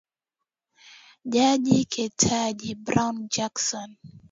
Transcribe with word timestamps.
jaji 1.33 1.77
Ketanji 1.91 2.71
Brown 2.85 3.15
Jackson 3.33 3.89